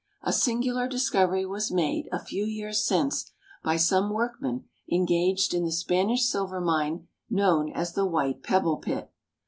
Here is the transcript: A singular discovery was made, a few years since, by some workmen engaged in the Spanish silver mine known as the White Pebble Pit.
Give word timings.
A 0.23 0.33
singular 0.33 0.87
discovery 0.87 1.45
was 1.45 1.69
made, 1.71 2.09
a 2.11 2.17
few 2.17 2.43
years 2.43 2.83
since, 2.83 3.29
by 3.63 3.77
some 3.77 4.09
workmen 4.11 4.63
engaged 4.91 5.53
in 5.53 5.63
the 5.63 5.71
Spanish 5.71 6.25
silver 6.27 6.59
mine 6.59 7.07
known 7.29 7.71
as 7.71 7.93
the 7.93 8.07
White 8.07 8.41
Pebble 8.41 8.77
Pit. 8.77 9.11